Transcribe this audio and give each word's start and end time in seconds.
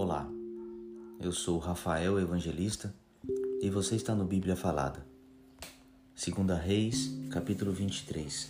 Olá, 0.00 0.30
eu 1.18 1.32
sou 1.32 1.58
Rafael 1.58 2.20
Evangelista 2.20 2.94
e 3.60 3.68
você 3.68 3.96
está 3.96 4.14
no 4.14 4.24
Bíblia 4.24 4.54
Falada. 4.54 5.04
Segunda 6.14 6.54
Reis, 6.54 7.12
capítulo 7.32 7.72
23. 7.72 8.48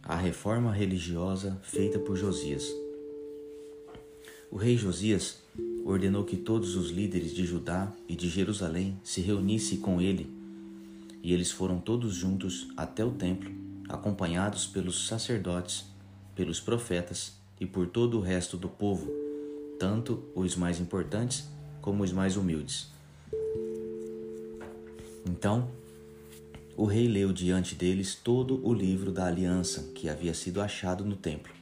A 0.00 0.14
reforma 0.14 0.72
religiosa 0.72 1.58
feita 1.60 1.98
por 1.98 2.14
Josias. 2.14 2.72
O 4.48 4.56
rei 4.56 4.76
Josias 4.76 5.42
ordenou 5.84 6.22
que 6.22 6.36
todos 6.36 6.76
os 6.76 6.88
líderes 6.88 7.34
de 7.34 7.44
Judá 7.44 7.92
e 8.08 8.14
de 8.14 8.28
Jerusalém 8.28 8.96
se 9.02 9.20
reunissem 9.20 9.80
com 9.80 10.00
ele, 10.00 10.32
e 11.20 11.34
eles 11.34 11.50
foram 11.50 11.80
todos 11.80 12.14
juntos 12.14 12.68
até 12.76 13.04
o 13.04 13.10
templo, 13.10 13.50
acompanhados 13.88 14.68
pelos 14.68 15.08
sacerdotes, 15.08 15.84
pelos 16.32 16.60
profetas 16.60 17.40
e 17.60 17.66
por 17.66 17.88
todo 17.88 18.18
o 18.18 18.20
resto 18.20 18.56
do 18.56 18.68
povo, 18.68 19.23
tanto 19.78 20.24
os 20.34 20.56
mais 20.56 20.80
importantes 20.80 21.48
como 21.80 22.02
os 22.02 22.12
mais 22.12 22.36
humildes. 22.36 22.92
Então, 25.26 25.68
o 26.76 26.84
rei 26.84 27.06
leu 27.06 27.32
diante 27.32 27.74
deles 27.74 28.14
todo 28.14 28.60
o 28.66 28.72
livro 28.72 29.12
da 29.12 29.26
aliança 29.26 29.92
que 29.94 30.08
havia 30.08 30.34
sido 30.34 30.60
achado 30.60 31.04
no 31.04 31.16
templo. 31.16 31.52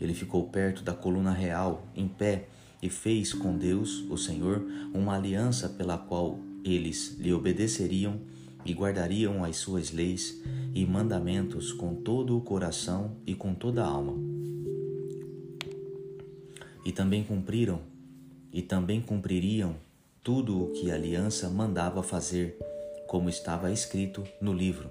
Ele 0.00 0.12
ficou 0.12 0.48
perto 0.48 0.82
da 0.82 0.92
coluna 0.92 1.32
real, 1.32 1.86
em 1.96 2.06
pé, 2.06 2.48
e 2.82 2.90
fez 2.90 3.32
com 3.32 3.56
Deus, 3.56 4.04
o 4.10 4.18
Senhor, 4.18 4.62
uma 4.92 5.16
aliança 5.16 5.68
pela 5.70 5.96
qual 5.96 6.38
eles 6.62 7.16
lhe 7.18 7.32
obedeceriam 7.32 8.20
e 8.64 8.74
guardariam 8.74 9.42
as 9.42 9.56
suas 9.56 9.90
leis 9.90 10.42
e 10.74 10.84
mandamentos 10.84 11.72
com 11.72 11.94
todo 11.94 12.36
o 12.36 12.42
coração 12.42 13.16
e 13.26 13.34
com 13.34 13.54
toda 13.54 13.82
a 13.82 13.86
alma. 13.86 14.33
E 16.84 16.92
também 16.92 17.24
cumpriram, 17.24 17.80
e 18.52 18.62
também 18.62 19.00
cumpririam 19.00 19.76
tudo 20.22 20.62
o 20.62 20.72
que 20.72 20.90
a 20.90 20.94
aliança 20.94 21.48
mandava 21.48 22.02
fazer, 22.02 22.58
como 23.06 23.28
estava 23.28 23.70
escrito 23.70 24.24
no 24.40 24.52
livro. 24.52 24.90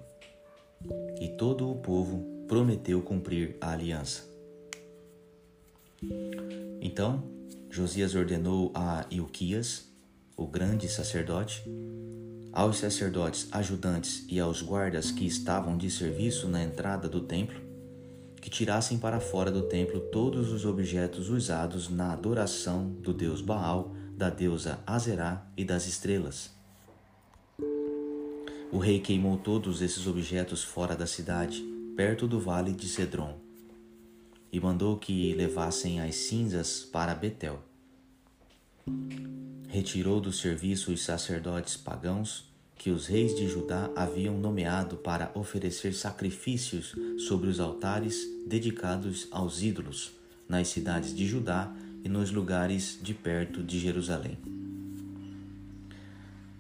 E 1.20 1.30
todo 1.30 1.70
o 1.70 1.76
povo 1.76 2.46
prometeu 2.48 3.02
cumprir 3.02 3.56
a 3.62 3.72
aliança. 3.72 4.24
Então 6.82 7.24
Josias 7.70 8.14
ordenou 8.14 8.72
a 8.76 9.06
Ilquias, 9.10 9.88
o 10.38 10.46
grande 10.46 10.88
sacerdote, 10.88 11.64
aos 12.52 12.78
sacerdotes 12.78 13.48
ajudantes 13.52 14.24
e 14.30 14.40
aos 14.40 14.62
guardas 14.62 15.10
que 15.10 15.26
estavam 15.26 15.76
de 15.76 15.90
serviço 15.90 16.48
na 16.48 16.64
entrada 16.64 17.10
do 17.10 17.22
templo, 17.22 17.60
que 18.44 18.50
tirassem 18.50 18.98
para 18.98 19.22
fora 19.22 19.50
do 19.50 19.62
templo 19.62 20.02
todos 20.02 20.52
os 20.52 20.66
objetos 20.66 21.30
usados 21.30 21.88
na 21.88 22.12
adoração 22.12 22.90
do 22.90 23.14
deus 23.14 23.40
Baal, 23.40 23.96
da 24.18 24.30
deusa 24.30 24.82
Azerá 24.86 25.48
e 25.56 25.64
das 25.64 25.88
estrelas. 25.88 26.52
O 28.70 28.80
rei 28.80 29.00
queimou 29.00 29.38
todos 29.38 29.82
esses 29.82 30.06
objetos 30.08 30.62
fora 30.62 30.94
da 30.94 31.08
cidade, 31.08 31.64
perto 31.96 32.28
do 32.28 32.38
vale 32.38 32.74
de 32.74 32.86
Cedron 32.86 33.40
e 34.52 34.60
mandou 34.60 34.98
que 34.98 35.34
levassem 35.36 36.02
as 36.02 36.14
cinzas 36.14 36.84
para 36.84 37.16
Betel. 37.16 37.64
Retirou 39.70 40.20
do 40.20 40.34
serviço 40.34 40.92
os 40.92 41.02
sacerdotes 41.02 41.78
pagãos 41.78 42.53
que 42.84 42.92
os 42.92 43.08
reis 43.08 43.34
de 43.34 43.48
Judá 43.48 43.90
haviam 43.96 44.38
nomeado 44.38 44.98
para 44.98 45.32
oferecer 45.36 45.94
sacrifícios 45.94 46.94
sobre 47.18 47.48
os 47.48 47.62
altares 47.62 48.28
dedicados 48.46 49.26
aos 49.32 49.62
ídolos 49.62 50.12
nas 50.50 50.68
cidades 50.68 51.16
de 51.16 51.26
Judá 51.26 51.74
e 52.04 52.10
nos 52.10 52.30
lugares 52.30 53.00
de 53.02 53.14
perto 53.14 53.64
de 53.64 53.80
Jerusalém. 53.80 54.38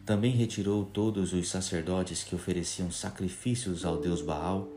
Também 0.05 0.31
retirou 0.31 0.85
todos 0.85 1.33
os 1.33 1.49
sacerdotes 1.49 2.23
que 2.23 2.33
ofereciam 2.33 2.89
sacrifícios 2.89 3.83
ao 3.83 3.97
deus 3.97 4.21
Baal, 4.21 4.69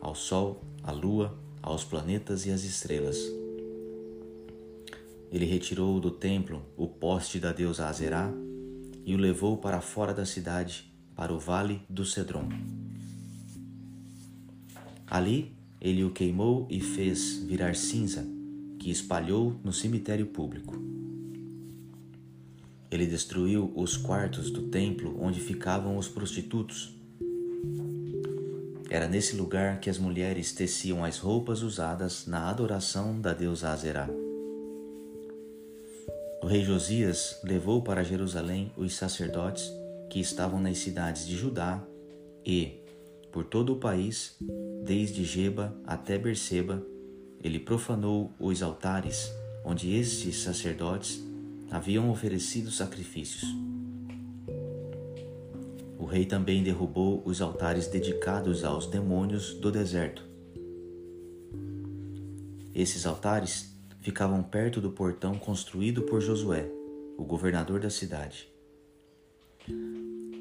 ao 0.00 0.14
sol, 0.14 0.62
à 0.84 0.92
lua, 0.92 1.36
aos 1.60 1.82
planetas 1.82 2.46
e 2.46 2.52
às 2.52 2.62
estrelas. 2.62 3.18
Ele 5.32 5.46
retirou 5.46 5.98
do 5.98 6.12
templo 6.12 6.62
o 6.76 6.86
poste 6.86 7.40
da 7.40 7.50
deusa 7.50 7.88
Azerá 7.88 8.32
e 9.04 9.16
o 9.16 9.18
levou 9.18 9.56
para 9.56 9.80
fora 9.80 10.14
da 10.14 10.24
cidade, 10.24 10.91
para 11.14 11.32
o 11.32 11.38
vale 11.38 11.82
do 11.88 12.04
Cedron. 12.04 12.48
Ali 15.06 15.52
ele 15.80 16.04
o 16.04 16.10
queimou 16.10 16.66
e 16.70 16.80
fez 16.80 17.38
virar 17.44 17.74
cinza, 17.74 18.26
que 18.78 18.90
espalhou 18.90 19.56
no 19.64 19.72
cemitério 19.72 20.26
público. 20.26 20.74
Ele 22.90 23.06
destruiu 23.06 23.72
os 23.74 23.96
quartos 23.96 24.50
do 24.50 24.62
templo 24.68 25.16
onde 25.20 25.40
ficavam 25.40 25.96
os 25.96 26.08
prostitutos 26.08 26.94
era 28.92 29.08
nesse 29.08 29.34
lugar 29.36 29.80
que 29.80 29.88
as 29.88 29.96
mulheres 29.96 30.52
teciam 30.52 31.02
as 31.02 31.16
roupas 31.16 31.62
usadas 31.62 32.26
na 32.26 32.50
adoração 32.50 33.18
da 33.18 33.32
deusa 33.32 33.70
Azerá. 33.70 34.06
O 36.42 36.46
rei 36.46 36.62
Josias 36.62 37.40
levou 37.42 37.80
para 37.80 38.04
Jerusalém 38.04 38.70
os 38.76 38.94
sacerdotes 38.94 39.72
que 40.12 40.20
estavam 40.20 40.60
nas 40.60 40.78
cidades 40.78 41.26
de 41.26 41.36
Judá 41.36 41.82
e, 42.44 42.84
por 43.32 43.44
todo 43.44 43.72
o 43.72 43.76
país, 43.76 44.36
desde 44.84 45.24
Geba 45.24 45.76
até 45.84 46.18
Berseba, 46.18 46.86
ele 47.42 47.58
profanou 47.58 48.30
os 48.38 48.62
altares 48.62 49.32
onde 49.64 49.96
estes 49.96 50.42
sacerdotes 50.42 51.20
haviam 51.70 52.10
oferecido 52.10 52.70
sacrifícios 52.70 53.62
rei 56.12 56.26
também 56.26 56.62
derrubou 56.62 57.22
os 57.24 57.40
altares 57.40 57.86
dedicados 57.86 58.64
aos 58.64 58.86
demônios 58.86 59.54
do 59.54 59.72
deserto. 59.72 60.22
Esses 62.74 63.06
altares 63.06 63.74
ficavam 64.02 64.42
perto 64.42 64.78
do 64.78 64.90
portão 64.90 65.36
construído 65.36 66.02
por 66.02 66.20
Josué, 66.20 66.70
o 67.16 67.24
governador 67.24 67.80
da 67.80 67.88
cidade. 67.88 68.51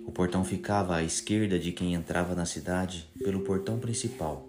O 0.05 0.11
portão 0.11 0.43
ficava 0.43 0.95
à 0.95 1.03
esquerda 1.03 1.57
de 1.57 1.71
quem 1.71 1.93
entrava 1.93 2.35
na 2.35 2.45
cidade 2.45 3.09
pelo 3.19 3.41
portão 3.41 3.79
principal. 3.79 4.47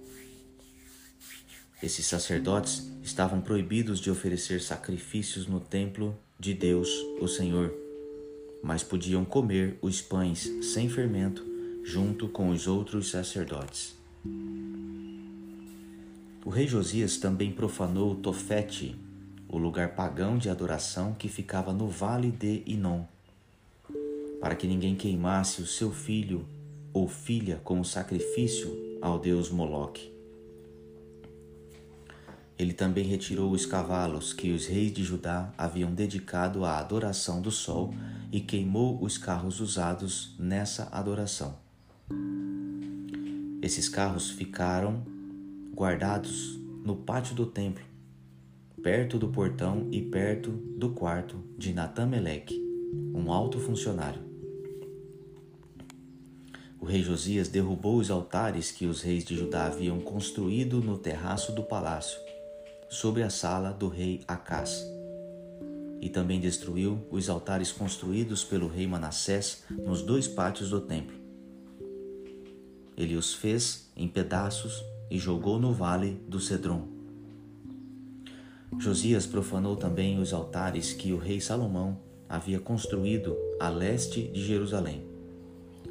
Esses 1.83 2.07
sacerdotes 2.07 2.91
estavam 3.03 3.41
proibidos 3.41 4.01
de 4.01 4.11
oferecer 4.11 4.61
sacrifícios 4.61 5.47
no 5.47 5.61
templo 5.61 6.17
de 6.39 6.55
Deus, 6.55 6.89
o 7.21 7.27
Senhor 7.27 7.83
mas 8.63 8.85
podiam 8.85 9.25
comer 9.25 9.77
os 9.83 10.01
pães 10.01 10.49
sem 10.63 10.89
fermento 10.89 11.45
junto 11.85 12.29
com 12.29 12.51
os 12.51 12.69
outros 12.69 13.11
sacerdotes. 13.11 13.99
O 16.45 16.51
rei 16.51 16.69
Josias 16.69 17.17
também 17.17 17.51
profanou 17.51 18.15
Tofete, 18.15 18.97
o 19.49 19.59
lugar 19.59 19.97
pagão 19.97 20.39
de 20.39 20.49
adoração 20.49 21.13
que 21.15 21.29
ficava 21.29 21.73
no 21.73 21.89
vale 21.89 22.31
de 22.31 22.63
Inom, 22.65 23.05
para 24.43 24.57
que 24.57 24.67
ninguém 24.67 24.97
queimasse 24.97 25.63
o 25.63 25.67
seu 25.67 25.93
filho 25.93 26.45
ou 26.93 27.07
filha 27.07 27.61
como 27.63 27.85
sacrifício 27.85 28.99
ao 29.01 29.17
deus 29.17 29.49
Moloque. 29.51 30.13
Ele 32.59 32.73
também 32.73 33.05
retirou 33.05 33.53
os 33.53 33.65
cavalos 33.65 34.33
que 34.33 34.51
os 34.51 34.67
reis 34.67 34.93
de 34.93 35.05
Judá 35.05 35.55
haviam 35.57 35.95
dedicado 35.95 36.65
à 36.65 36.79
adoração 36.79 37.41
do 37.41 37.53
sol 37.53 37.95
e 38.33 38.41
queimou 38.41 39.01
os 39.01 39.17
carros 39.17 39.61
usados 39.61 40.35
nessa 40.37 40.89
adoração. 40.91 41.57
Esses 43.63 43.89
carros 43.89 44.29
ficaram 44.29 45.05
guardados 45.73 46.59
no 46.85 46.97
pátio 46.97 47.37
do 47.37 47.47
templo, 47.47 47.85
perto 48.83 49.21
do 49.21 49.29
portão 49.29 49.87
e 49.93 50.03
perto 50.03 50.51
do 50.51 50.91
quarto 50.91 51.37
de 51.57 51.73
Natameleque, 51.73 52.61
um 53.15 53.31
alto 53.31 53.61
funcionário. 53.61 54.32
O 56.83 56.85
rei 56.85 57.01
Josias 57.01 57.47
derrubou 57.47 57.99
os 57.99 58.11
altares 58.11 58.73
que 58.73 58.87
os 58.87 59.03
reis 59.03 59.25
de 59.25 59.37
Judá 59.37 59.67
haviam 59.67 60.01
construído 60.01 60.81
no 60.81 60.99
terraço 60.99 61.53
do 61.53 61.63
palácio 61.63 62.19
sobre 62.89 63.23
a 63.23 63.31
sala 63.31 63.71
do 63.71 63.87
rei 63.87 64.21
Acás. 64.27 64.85
E 66.01 66.09
também 66.09 66.41
destruiu 66.41 66.99
os 67.09 67.31
altares 67.31 67.71
construídos 67.71 68.43
pelo 68.43 68.67
rei 68.67 68.85
Manassés 68.89 69.63
nos 69.71 70.03
dois 70.03 70.27
pátios 70.27 70.71
do 70.71 70.81
templo. 70.81 71.15
Ele 72.97 73.15
os 73.15 73.33
fez 73.33 73.89
em 73.97 74.09
pedaços 74.09 74.85
e 75.09 75.21
jogou 75.21 75.61
no 75.61 75.73
vale 75.73 76.21
do 76.27 76.41
Cedron. 76.41 76.89
Josias 78.77 79.25
profanou 79.25 79.77
também 79.77 80.19
os 80.19 80.33
altares 80.33 80.93
que 80.93 81.13
o 81.13 81.17
rei 81.17 81.41
Salomão 81.41 81.97
havia 82.29 82.59
construído 82.59 83.37
a 83.61 83.69
leste 83.69 84.27
de 84.27 84.45
Jerusalém, 84.45 85.12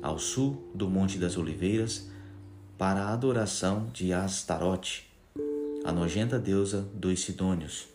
ao 0.02 0.18
sul 0.18 0.72
do 0.74 0.90
Monte 0.90 1.18
das 1.18 1.38
Oliveiras, 1.38 2.10
para 2.78 3.02
a 3.04 3.14
adoração 3.14 3.90
de 3.94 4.12
Astarote, 4.12 5.08
a 5.84 5.92
nojenta 5.92 6.40
deusa 6.40 6.82
dos 6.94 7.22
Sidônios. 7.22 7.88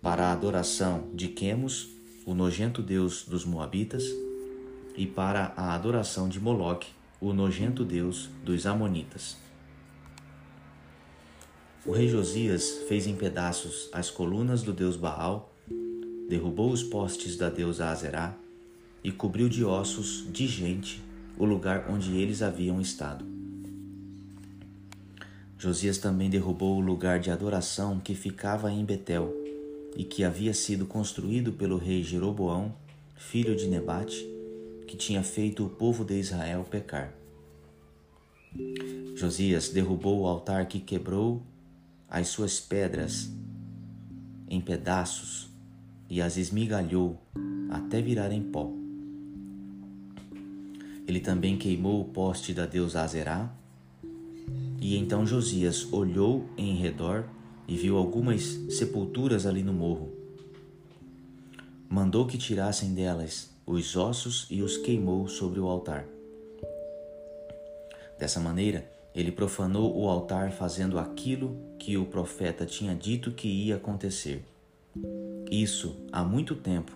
para 0.00 0.28
a 0.28 0.32
adoração 0.32 1.08
de 1.12 1.28
Quemos, 1.28 1.88
o 2.24 2.32
nojento 2.32 2.80
deus 2.80 3.24
dos 3.24 3.44
Moabitas, 3.44 4.04
e 4.96 5.06
para 5.06 5.52
a 5.56 5.74
adoração 5.74 6.28
de 6.28 6.40
Moloque, 6.40 6.88
o 7.20 7.32
nojento 7.32 7.84
deus 7.84 8.30
dos 8.44 8.64
Amonitas. 8.64 9.36
O 11.84 11.92
rei 11.92 12.08
Josias 12.08 12.84
fez 12.88 13.06
em 13.06 13.16
pedaços 13.16 13.88
as 13.92 14.08
colunas 14.10 14.62
do 14.62 14.72
deus 14.72 14.96
Baal, 14.96 15.52
derrubou 16.28 16.70
os 16.70 16.82
postes 16.82 17.36
da 17.36 17.48
deusa 17.48 17.88
Azerá 17.88 18.36
e 19.02 19.12
cobriu 19.12 19.48
de 19.48 19.64
ossos 19.64 20.26
de 20.32 20.46
gente 20.46 21.02
o 21.38 21.44
lugar 21.44 21.86
onde 21.88 22.16
eles 22.16 22.42
haviam 22.42 22.80
estado. 22.80 23.24
Josias 25.58 25.98
também 25.98 26.30
derrubou 26.30 26.76
o 26.76 26.80
lugar 26.80 27.18
de 27.18 27.30
adoração 27.30 27.98
que 27.98 28.14
ficava 28.14 28.70
em 28.70 28.84
Betel 28.84 29.34
e 29.96 30.04
que 30.04 30.22
havia 30.22 30.54
sido 30.54 30.86
construído 30.86 31.52
pelo 31.52 31.76
rei 31.76 32.02
Jeroboão, 32.02 32.74
filho 33.16 33.56
de 33.56 33.66
Nebate, 33.66 34.24
que 34.86 34.96
tinha 34.96 35.22
feito 35.22 35.66
o 35.66 35.68
povo 35.68 36.04
de 36.04 36.18
Israel 36.18 36.64
pecar. 36.68 37.12
Josias 39.16 39.68
derrubou 39.68 40.20
o 40.20 40.26
altar 40.26 40.66
que 40.66 40.78
quebrou 40.78 41.42
as 42.08 42.28
suas 42.28 42.60
pedras 42.60 43.28
em 44.48 44.60
pedaços 44.60 45.48
e 46.08 46.22
as 46.22 46.36
esmigalhou 46.36 47.20
até 47.68 48.00
virarem 48.00 48.42
pó. 48.42 48.77
Ele 51.08 51.20
também 51.20 51.56
queimou 51.56 52.02
o 52.02 52.04
poste 52.04 52.52
da 52.52 52.66
deusa 52.66 53.00
Azerá. 53.00 53.50
E 54.78 54.94
então 54.98 55.26
Josias 55.26 55.90
olhou 55.90 56.44
em 56.56 56.76
redor 56.76 57.24
e 57.66 57.76
viu 57.76 57.96
algumas 57.96 58.42
sepulturas 58.68 59.46
ali 59.46 59.62
no 59.62 59.72
morro. 59.72 60.12
Mandou 61.88 62.26
que 62.26 62.36
tirassem 62.36 62.92
delas 62.92 63.50
os 63.66 63.96
ossos 63.96 64.46
e 64.50 64.60
os 64.60 64.76
queimou 64.76 65.28
sobre 65.28 65.58
o 65.58 65.66
altar. 65.66 66.06
Dessa 68.18 68.38
maneira, 68.38 68.90
ele 69.14 69.32
profanou 69.32 69.98
o 69.98 70.08
altar 70.08 70.52
fazendo 70.52 70.98
aquilo 70.98 71.56
que 71.78 71.96
o 71.96 72.04
profeta 72.04 72.66
tinha 72.66 72.94
dito 72.94 73.32
que 73.32 73.48
ia 73.48 73.76
acontecer. 73.76 74.44
Isso 75.50 75.96
há 76.12 76.22
muito 76.22 76.54
tempo, 76.54 76.92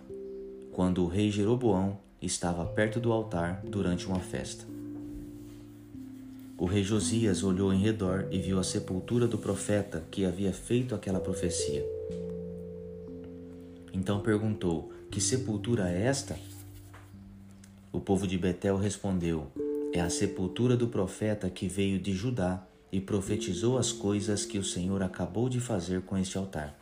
quando 0.70 1.02
o 1.02 1.08
rei 1.08 1.30
Jeroboão 1.30 1.98
estava 2.22 2.64
perto 2.64 3.00
do 3.00 3.12
altar 3.12 3.60
durante 3.64 4.06
uma 4.06 4.20
festa. 4.20 4.64
O 6.56 6.64
rei 6.64 6.84
Josias 6.84 7.42
olhou 7.42 7.72
em 7.72 7.80
redor 7.80 8.28
e 8.30 8.38
viu 8.38 8.58
a 8.58 8.64
sepultura 8.64 9.26
do 9.26 9.36
profeta 9.36 10.04
que 10.10 10.24
havia 10.24 10.52
feito 10.52 10.94
aquela 10.94 11.20
profecia. 11.20 11.84
Então 13.92 14.20
perguntou: 14.20 14.92
Que 15.10 15.20
sepultura 15.20 15.90
é 15.90 16.02
esta? 16.04 16.38
O 17.92 18.00
povo 18.00 18.26
de 18.26 18.38
Betel 18.38 18.76
respondeu: 18.76 19.50
é 19.92 20.00
a 20.00 20.08
sepultura 20.08 20.74
do 20.74 20.88
profeta 20.88 21.50
que 21.50 21.68
veio 21.68 21.98
de 21.98 22.14
Judá 22.14 22.66
e 22.90 22.98
profetizou 22.98 23.76
as 23.76 23.92
coisas 23.92 24.46
que 24.46 24.56
o 24.56 24.64
Senhor 24.64 25.02
acabou 25.02 25.50
de 25.50 25.60
fazer 25.60 26.00
com 26.00 26.16
este 26.16 26.38
altar. 26.38 26.78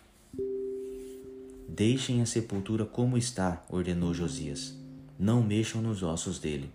Deixem 1.69 2.23
a 2.23 2.27
sepultura 2.27 2.85
como 2.85 3.19
está, 3.19 3.65
ordenou 3.69 4.15
Josias. 4.15 4.79
Não 5.21 5.43
mexam 5.43 5.83
nos 5.83 6.03
ossos 6.03 6.39
dele. 6.39 6.71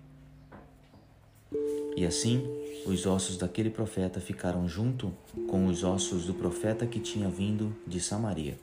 E 1.97 2.06
assim, 2.06 2.44
os 2.86 3.07
ossos 3.07 3.38
daquele 3.38 3.71
profeta 3.71 4.21
ficaram 4.21 4.69
junto 4.69 5.12
com 5.50 5.65
os 5.65 5.83
ossos 5.83 6.27
do 6.27 6.33
profeta 6.36 6.86
que 6.86 7.00
tinha 7.00 7.27
vindo 7.27 7.75
de 7.88 8.00
Samaria. 8.00 8.56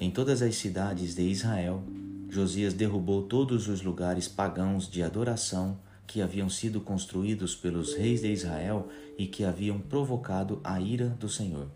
Em 0.00 0.10
todas 0.10 0.42
as 0.42 0.56
cidades 0.56 1.14
de 1.14 1.22
Israel, 1.22 1.84
Josias 2.28 2.74
derrubou 2.74 3.22
todos 3.22 3.68
os 3.68 3.80
lugares 3.80 4.26
pagãos 4.26 4.90
de 4.90 5.04
adoração 5.04 5.78
que 6.04 6.20
haviam 6.20 6.48
sido 6.48 6.80
construídos 6.80 7.54
pelos 7.54 7.94
reis 7.94 8.22
de 8.22 8.32
Israel 8.32 8.88
e 9.16 9.24
que 9.28 9.44
haviam 9.44 9.78
provocado 9.78 10.60
a 10.64 10.80
ira 10.80 11.10
do 11.20 11.28
Senhor. 11.28 11.68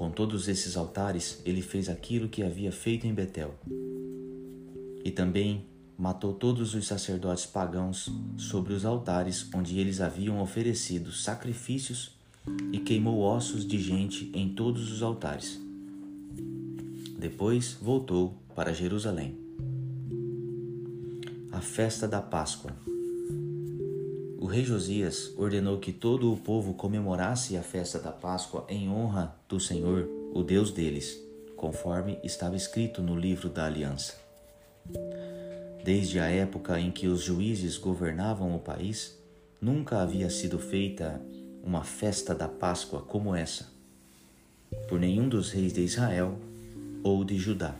Com 0.00 0.10
todos 0.10 0.48
esses 0.48 0.78
altares, 0.78 1.42
ele 1.44 1.60
fez 1.60 1.90
aquilo 1.90 2.26
que 2.26 2.42
havia 2.42 2.72
feito 2.72 3.06
em 3.06 3.12
Betel. 3.12 3.54
E 5.04 5.10
também 5.10 5.66
matou 5.98 6.32
todos 6.32 6.74
os 6.74 6.86
sacerdotes 6.86 7.44
pagãos 7.44 8.10
sobre 8.38 8.72
os 8.72 8.86
altares 8.86 9.46
onde 9.54 9.78
eles 9.78 10.00
haviam 10.00 10.40
oferecido 10.40 11.12
sacrifícios 11.12 12.12
e 12.72 12.78
queimou 12.78 13.20
ossos 13.20 13.62
de 13.62 13.78
gente 13.78 14.32
em 14.32 14.54
todos 14.54 14.90
os 14.90 15.02
altares. 15.02 15.60
Depois 17.18 17.76
voltou 17.78 18.34
para 18.56 18.72
Jerusalém. 18.72 19.36
A 21.52 21.60
festa 21.60 22.08
da 22.08 22.22
Páscoa. 22.22 22.74
O 24.40 24.46
rei 24.46 24.64
Josias 24.64 25.34
ordenou 25.36 25.78
que 25.78 25.92
todo 25.92 26.32
o 26.32 26.36
povo 26.36 26.72
comemorasse 26.72 27.58
a 27.58 27.62
festa 27.62 27.98
da 27.98 28.10
Páscoa 28.10 28.64
em 28.70 28.88
honra 28.88 29.36
do 29.46 29.60
Senhor, 29.60 30.08
o 30.32 30.42
Deus 30.42 30.72
deles, 30.72 31.20
conforme 31.54 32.18
estava 32.24 32.56
escrito 32.56 33.02
no 33.02 33.14
livro 33.14 33.50
da 33.50 33.66
aliança. 33.66 34.18
Desde 35.84 36.18
a 36.18 36.30
época 36.30 36.80
em 36.80 36.90
que 36.90 37.06
os 37.06 37.20
juízes 37.20 37.76
governavam 37.76 38.56
o 38.56 38.58
país, 38.58 39.14
nunca 39.60 40.00
havia 40.00 40.30
sido 40.30 40.58
feita 40.58 41.20
uma 41.62 41.84
festa 41.84 42.34
da 42.34 42.48
Páscoa 42.48 43.02
como 43.02 43.34
essa, 43.34 43.70
por 44.88 44.98
nenhum 44.98 45.28
dos 45.28 45.50
reis 45.50 45.74
de 45.74 45.82
Israel 45.82 46.38
ou 47.02 47.24
de 47.24 47.36
Judá. 47.36 47.74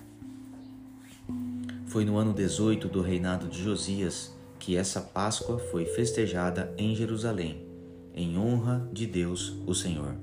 Foi 1.87 2.05
no 2.05 2.19
ano 2.19 2.35
18 2.35 2.87
do 2.87 3.01
reinado 3.01 3.49
de 3.49 3.63
Josias 3.63 4.39
que 4.61 4.77
essa 4.77 5.01
Páscoa 5.01 5.59
foi 5.59 5.87
festejada 5.87 6.73
em 6.77 6.95
Jerusalém, 6.95 7.67
em 8.15 8.37
honra 8.37 8.87
de 8.93 9.07
Deus, 9.07 9.55
o 9.67 9.75
Senhor. 9.75 10.15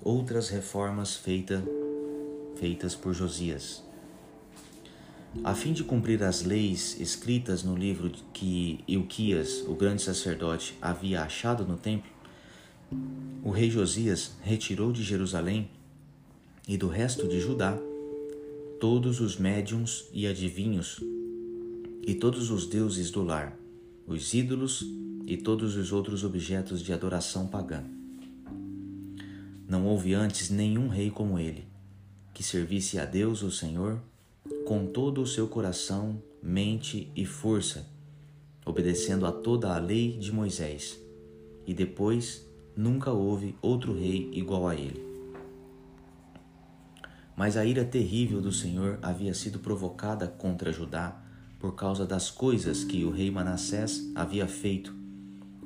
Outras 0.00 0.48
reformas 0.48 1.14
feita, 1.14 1.62
feitas 2.56 2.94
por 2.94 3.12
Josias. 3.12 3.84
A 5.44 5.54
fim 5.54 5.74
de 5.74 5.84
cumprir 5.84 6.24
as 6.24 6.42
leis 6.42 6.98
escritas 6.98 7.62
no 7.62 7.76
livro 7.76 8.10
que 8.32 8.82
Ilquias, 8.88 9.62
o 9.68 9.74
grande 9.74 10.02
sacerdote, 10.02 10.76
havia 10.80 11.22
achado 11.22 11.64
no 11.66 11.76
templo, 11.76 12.10
o 13.44 13.50
rei 13.50 13.70
Josias 13.70 14.32
retirou 14.42 14.90
de 14.90 15.04
Jerusalém 15.04 15.70
e 16.66 16.76
do 16.76 16.88
resto 16.88 17.28
de 17.28 17.38
Judá 17.38 17.78
todos 18.80 19.20
os 19.20 19.36
médiums 19.36 20.06
e 20.12 20.26
adivinhos 20.26 21.00
e 22.02 22.14
todos 22.14 22.50
os 22.50 22.66
deuses 22.66 23.10
do 23.10 23.22
lar, 23.22 23.56
os 24.06 24.32
ídolos 24.32 24.84
e 25.26 25.36
todos 25.36 25.76
os 25.76 25.92
outros 25.92 26.24
objetos 26.24 26.82
de 26.82 26.92
adoração 26.92 27.46
pagã. 27.46 27.84
Não 29.68 29.86
houve 29.86 30.14
antes 30.14 30.50
nenhum 30.50 30.88
rei 30.88 31.10
como 31.10 31.38
ele, 31.38 31.64
que 32.34 32.42
servisse 32.42 32.98
a 32.98 33.04
Deus, 33.04 33.42
o 33.42 33.50
Senhor, 33.50 34.00
com 34.66 34.86
todo 34.86 35.20
o 35.20 35.26
seu 35.26 35.46
coração, 35.46 36.20
mente 36.42 37.10
e 37.14 37.24
força, 37.24 37.86
obedecendo 38.64 39.26
a 39.26 39.32
toda 39.32 39.74
a 39.74 39.78
lei 39.78 40.18
de 40.18 40.32
Moisés. 40.32 40.98
E 41.66 41.74
depois 41.74 42.44
nunca 42.76 43.12
houve 43.12 43.54
outro 43.62 43.92
rei 43.92 44.28
igual 44.32 44.66
a 44.66 44.74
ele. 44.74 45.04
Mas 47.36 47.56
a 47.56 47.64
ira 47.64 47.84
terrível 47.84 48.40
do 48.40 48.50
Senhor 48.50 48.98
havia 49.02 49.34
sido 49.34 49.58
provocada 49.58 50.26
contra 50.26 50.72
Judá 50.72 51.29
por 51.60 51.74
causa 51.74 52.06
das 52.06 52.30
coisas 52.30 52.82
que 52.82 53.04
o 53.04 53.10
rei 53.10 53.30
Manassés 53.30 54.10
havia 54.14 54.48
feito, 54.48 54.94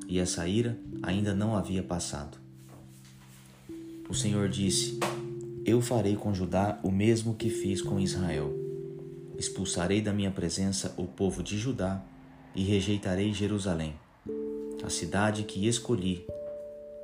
e 0.07 0.19
essa 0.19 0.45
ira 0.45 0.77
ainda 1.01 1.33
não 1.33 1.55
havia 1.55 1.81
passado. 1.81 2.37
O 4.09 4.13
Senhor 4.13 4.49
disse: 4.49 4.99
Eu 5.65 5.81
farei 5.81 6.15
com 6.17 6.33
Judá 6.33 6.79
o 6.83 6.91
mesmo 6.91 7.33
que 7.33 7.49
fiz 7.49 7.81
com 7.81 7.99
Israel. 7.99 8.53
Expulsarei 9.37 10.01
da 10.01 10.13
minha 10.13 10.29
presença 10.29 10.93
o 10.97 11.05
povo 11.07 11.41
de 11.41 11.57
Judá 11.57 12.03
e 12.53 12.63
rejeitarei 12.63 13.33
Jerusalém, 13.33 13.95
a 14.83 14.89
cidade 14.89 15.43
que 15.43 15.65
escolhi, 15.65 16.25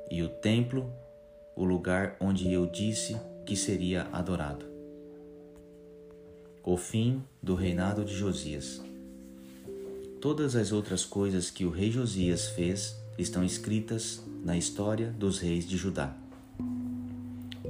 e 0.10 0.22
o 0.22 0.30
templo, 0.30 0.92
o 1.56 1.64
lugar 1.64 2.18
onde 2.20 2.52
eu 2.52 2.68
disse 2.68 3.18
que 3.46 3.56
seria 3.56 4.08
adorado. 4.12 4.66
O 6.64 6.78
fim 6.78 7.24
do 7.42 7.56
reinado 7.56 8.06
de 8.06 8.14
Josias. 8.14 8.82
Todas 10.22 10.56
as 10.56 10.72
outras 10.72 11.04
coisas 11.04 11.50
que 11.50 11.66
o 11.66 11.72
rei 11.72 11.90
Josias 11.90 12.50
fez 12.50 12.96
estão 13.18 13.44
escritas 13.44 14.24
na 14.44 14.56
história 14.56 15.10
dos 15.12 15.40
reis 15.40 15.68
de 15.68 15.76
Judá. 15.76 16.16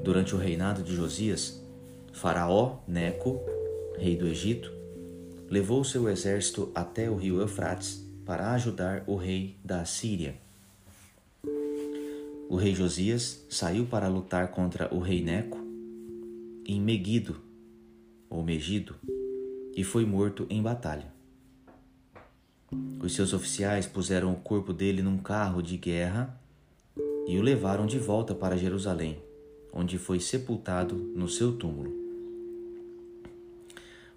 Durante 0.04 0.36
o 0.36 0.38
reinado 0.38 0.84
de 0.84 0.94
Josias, 0.94 1.62
Faraó 2.12 2.80
Neco, 2.86 3.40
rei 3.98 4.18
do 4.18 4.28
Egito, 4.28 4.72
levou 5.50 5.84
seu 5.84 6.10
exército 6.10 6.70
até 6.76 7.10
o 7.10 7.16
rio 7.16 7.40
Eufrates 7.40 8.06
para 8.26 8.52
ajudar 8.54 9.04
o 9.08 9.16
rei 9.16 9.58
da 9.64 9.86
Síria. 9.86 10.36
o 12.50 12.58
rei 12.58 12.76
Josias 12.76 13.46
saiu 13.50 13.86
para 13.86 14.10
lutar 14.10 14.50
contra 14.50 14.94
o 14.94 15.00
rei 15.00 15.24
Neco 15.24 15.58
em 16.66 16.82
Megido, 16.82 17.42
ou 18.30 18.44
Megido, 18.44 18.96
e 19.76 19.84
foi 19.84 20.06
morto 20.06 20.46
em 20.50 20.62
batalha. 20.62 21.12
Os 23.02 23.14
seus 23.14 23.34
oficiais 23.34 23.86
puseram 23.86 24.32
o 24.32 24.38
corpo 24.38 24.72
dele 24.72 25.02
num 25.02 25.18
carro 25.18 25.62
de 25.62 25.78
guerra 25.78 26.40
e 27.28 27.38
o 27.38 27.42
levaram 27.42 27.86
de 27.86 28.00
volta 28.00 28.34
para 28.34 28.58
Jerusalém, 28.58 29.20
onde 29.74 29.98
foi 29.98 30.20
sepultado 30.20 30.96
no 30.96 31.28
seu 31.28 31.54
túmulo. 31.58 31.92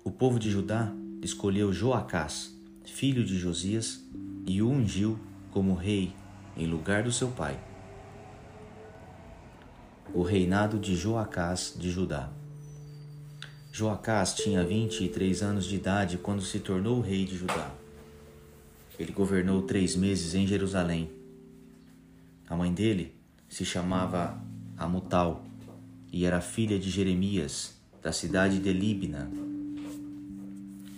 O 0.04 0.10
povo 0.10 0.38
de 0.38 0.50
Judá 0.50 0.92
escolheu 1.22 1.72
Joacás, 1.72 2.54
filho 2.84 3.24
de 3.24 3.38
Josias, 3.38 4.04
e 4.46 4.60
o 4.60 4.68
ungiu 4.68 5.18
como 5.50 5.74
rei 5.74 6.12
em 6.56 6.66
lugar 6.66 7.02
do 7.02 7.10
seu 7.10 7.28
pai. 7.28 7.58
O 10.12 10.22
reinado 10.22 10.78
de 10.78 10.94
Joacás 10.94 11.74
de 11.76 11.90
Judá. 11.90 12.30
Joacás 13.76 14.34
tinha 14.34 14.64
vinte 14.64 15.02
e 15.02 15.08
três 15.08 15.42
anos 15.42 15.64
de 15.64 15.74
idade 15.74 16.16
quando 16.16 16.40
se 16.42 16.60
tornou 16.60 17.00
rei 17.00 17.24
de 17.24 17.36
Judá. 17.36 17.74
Ele 18.96 19.10
governou 19.10 19.62
três 19.62 19.96
meses 19.96 20.32
em 20.32 20.46
Jerusalém. 20.46 21.10
A 22.48 22.54
mãe 22.54 22.72
dele 22.72 23.16
se 23.48 23.64
chamava 23.64 24.40
Amutal 24.76 25.44
e 26.12 26.24
era 26.24 26.40
filha 26.40 26.78
de 26.78 26.88
Jeremias, 26.88 27.74
da 28.00 28.12
cidade 28.12 28.60
de 28.60 28.72
Líbina. 28.72 29.28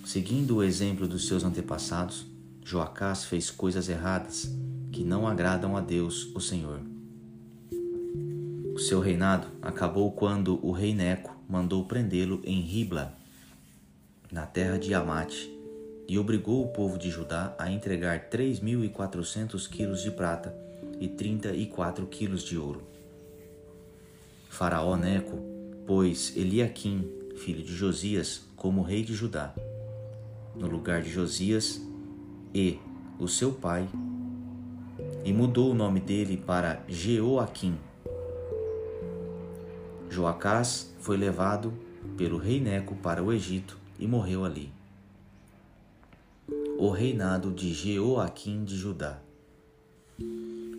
Seguindo 0.04 0.56
o 0.56 0.62
exemplo 0.62 1.08
dos 1.08 1.26
seus 1.26 1.44
antepassados, 1.44 2.26
Joacás 2.62 3.24
fez 3.24 3.50
coisas 3.50 3.88
erradas 3.88 4.54
que 4.92 5.02
não 5.02 5.26
agradam 5.26 5.78
a 5.78 5.80
Deus, 5.80 6.30
o 6.34 6.40
Senhor. 6.40 6.82
Seu 8.78 9.00
reinado 9.00 9.48
acabou 9.62 10.12
quando 10.12 10.64
o 10.64 10.70
rei 10.70 10.94
Neco 10.94 11.34
mandou 11.48 11.84
prendê-lo 11.86 12.42
em 12.44 12.60
Ribla, 12.60 13.16
na 14.30 14.44
terra 14.44 14.78
de 14.78 14.92
Amate, 14.92 15.50
e 16.06 16.18
obrigou 16.18 16.62
o 16.62 16.68
povo 16.68 16.98
de 16.98 17.10
Judá 17.10 17.54
a 17.58 17.70
entregar 17.70 18.28
3.400 18.28 19.68
quilos 19.68 20.02
de 20.02 20.10
prata 20.10 20.54
e 21.00 21.08
34 21.08 22.06
quilos 22.06 22.42
de 22.42 22.58
ouro. 22.58 22.82
Faraó 24.50 24.94
Neco 24.94 25.38
pôs 25.86 26.36
Eliaquim, 26.36 27.10
filho 27.36 27.62
de 27.62 27.74
Josias, 27.74 28.42
como 28.56 28.82
rei 28.82 29.02
de 29.02 29.14
Judá, 29.14 29.54
no 30.54 30.66
lugar 30.66 31.00
de 31.02 31.10
Josias 31.10 31.80
e 32.54 32.78
o 33.18 33.26
seu 33.26 33.52
pai, 33.52 33.88
e 35.24 35.32
mudou 35.32 35.70
o 35.70 35.74
nome 35.74 35.98
dele 35.98 36.36
para 36.36 36.82
Jeoaquim. 36.86 37.76
Joacás 40.16 40.90
foi 40.98 41.18
levado 41.18 41.74
pelo 42.16 42.38
rei 42.38 42.58
Neco 42.58 42.96
para 42.96 43.22
o 43.22 43.30
Egito 43.30 43.76
e 43.98 44.06
morreu 44.06 44.46
ali 44.46 44.72
o 46.78 46.88
reinado 46.90 47.50
de 47.50 47.72
Jeoaquim 47.74 48.64
de 48.64 48.76
Judá. 48.76 49.18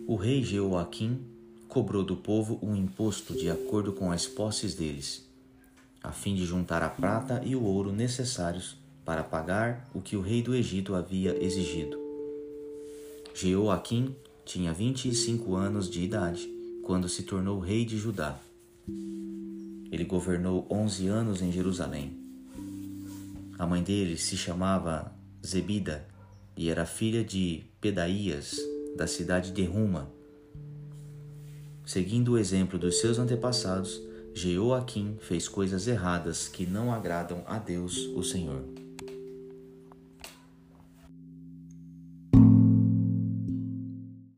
O 0.08 0.16
rei 0.16 0.42
Jeoaquim 0.42 1.20
cobrou 1.68 2.02
do 2.02 2.16
povo 2.16 2.58
um 2.60 2.74
imposto 2.74 3.32
de 3.32 3.48
acordo 3.48 3.92
com 3.92 4.10
as 4.10 4.26
posses 4.26 4.74
deles, 4.74 5.28
a 6.02 6.10
fim 6.10 6.34
de 6.34 6.44
juntar 6.44 6.82
a 6.82 6.88
prata 6.88 7.40
e 7.44 7.54
o 7.54 7.62
ouro 7.62 7.92
necessários 7.92 8.76
para 9.04 9.22
pagar 9.22 9.88
o 9.94 10.00
que 10.00 10.16
o 10.16 10.20
rei 10.20 10.42
do 10.42 10.52
Egito 10.52 10.96
havia 10.96 11.40
exigido. 11.40 11.96
Jeoaquim 13.34 14.16
tinha 14.44 14.72
vinte 14.72 15.08
e 15.08 15.14
cinco 15.14 15.54
anos 15.54 15.88
de 15.88 16.02
idade 16.02 16.48
quando 16.82 17.08
se 17.08 17.22
tornou 17.22 17.60
rei 17.60 17.84
de 17.84 17.96
Judá. 17.98 18.40
Ele 19.90 20.04
governou 20.04 20.66
onze 20.70 21.06
anos 21.06 21.40
em 21.42 21.50
Jerusalém. 21.50 22.16
A 23.58 23.66
mãe 23.66 23.82
dele 23.82 24.16
se 24.16 24.36
chamava 24.36 25.12
Zebida, 25.44 26.06
e 26.56 26.68
era 26.68 26.84
filha 26.84 27.24
de 27.24 27.64
Pedaías, 27.80 28.56
da 28.96 29.06
cidade 29.06 29.52
de 29.52 29.64
Ruma. 29.64 30.10
Seguindo 31.84 32.32
o 32.32 32.38
exemplo 32.38 32.78
dos 32.78 33.00
seus 33.00 33.18
antepassados, 33.18 34.02
Jeoaquim 34.34 35.16
fez 35.20 35.48
coisas 35.48 35.88
erradas 35.88 36.48
que 36.48 36.66
não 36.66 36.92
agradam 36.92 37.42
a 37.46 37.58
Deus, 37.58 37.96
o 38.14 38.22
Senhor. 38.22 38.87